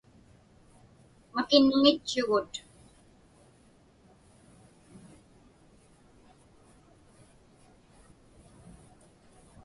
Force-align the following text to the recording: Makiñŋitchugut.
Makiñŋitchugut. 1.33 2.53